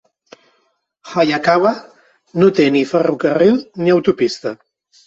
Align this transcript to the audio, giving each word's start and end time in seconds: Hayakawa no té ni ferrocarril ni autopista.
Hayakawa 1.11 1.75
no 2.41 2.51
té 2.61 2.69
ni 2.79 2.85
ferrocarril 2.95 3.65
ni 3.85 3.97
autopista. 3.99 4.61